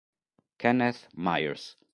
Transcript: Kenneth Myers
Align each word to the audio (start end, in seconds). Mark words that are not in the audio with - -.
Kenneth 0.57 1.05
Myers 1.13 1.77